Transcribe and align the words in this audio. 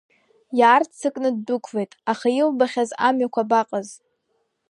Иаарццакны 0.59 1.29
ддәықәлеит, 1.35 1.91
аха 2.11 2.27
илбахьаз 2.39 2.89
амҩақәа 3.07 3.41
абаҟаз… 3.45 3.89